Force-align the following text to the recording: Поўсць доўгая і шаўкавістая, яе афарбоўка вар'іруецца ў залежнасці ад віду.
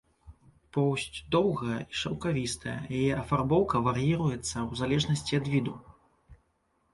Поўсць 0.75 1.17
доўгая 1.35 1.75
і 1.81 1.93
шаўкавістая, 2.03 2.77
яе 3.01 3.11
афарбоўка 3.21 3.83
вар'іруецца 3.89 4.41
ў 4.41 4.71
залежнасці 4.81 5.41
ад 5.43 5.53
віду. 5.53 5.75